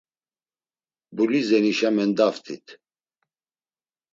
Bulizenişa 1.15 1.89
mendaft̆it. 1.95 2.65